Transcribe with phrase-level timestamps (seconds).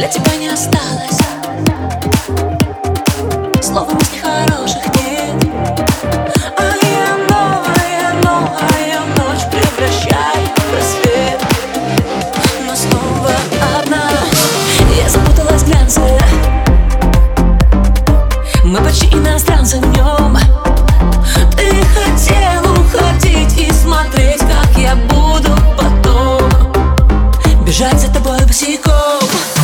[0.00, 1.18] Для тебя не осталось.
[3.60, 5.44] Слова мысли хороших нет.
[6.56, 11.38] А я новая, новая ночь Превращаю в рассвет.
[12.66, 13.30] Но снова
[13.78, 14.10] одна.
[14.96, 16.00] Я запуталась в глянце.
[18.64, 20.38] Мы почти иностранцы в нем.
[21.58, 26.50] Ты хотел уходить и смотреть, как я буду потом.
[27.66, 29.59] Бежать за тобой босиком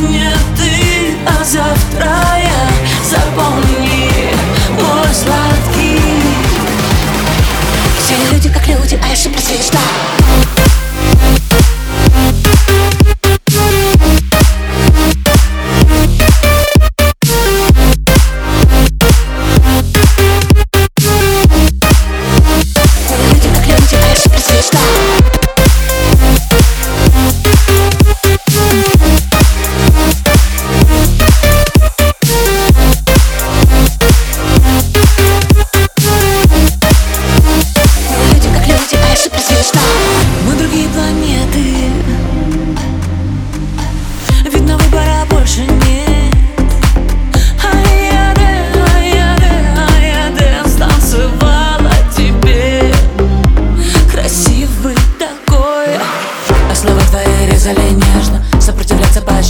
[0.00, 2.06] Сегодня ты, а завтра
[2.38, 2.70] я.
[3.04, 4.32] Запомни
[4.72, 6.00] мой сладкий.
[7.98, 9.80] Все люди как люди, а я же просвечна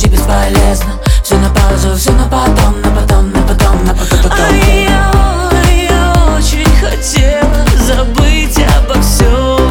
[0.08, 0.92] бесполезно.
[1.22, 4.38] Все на паузу, все на потом, на потом, на потом, на потом, потом.
[4.38, 5.10] А я,
[5.70, 9.68] я очень хотела забыть обо всем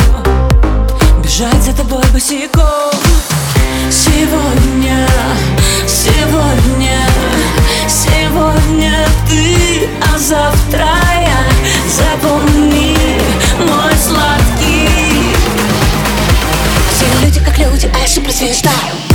[1.21, 2.88] Бежать за тобой босиком
[17.79, 19.08] сладкий Все люди как